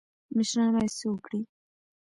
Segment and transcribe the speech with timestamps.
[0.35, 1.41] مشران باید څه وکړي؟